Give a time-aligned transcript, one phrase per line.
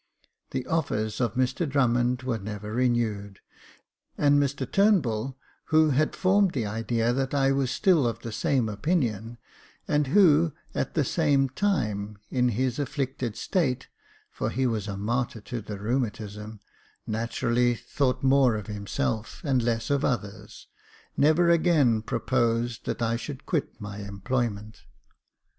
[0.49, 3.37] The offers of Mr Drummond were never renewed,
[4.17, 8.67] and Mr Turnbull, who had formed the idea that I was still of the same
[8.67, 9.37] opinion,
[9.87, 13.89] and who, at the same time, in his afflicted state—
[14.31, 16.61] for he was a martyr to the rheumatism—
[17.05, 20.65] naturally thought more of himself and less of others,
[21.15, 24.81] never again proposed that I should quit my employment.